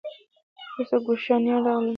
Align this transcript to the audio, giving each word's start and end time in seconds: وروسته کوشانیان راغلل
وروسته 0.73 0.97
کوشانیان 1.05 1.59
راغلل 1.65 1.89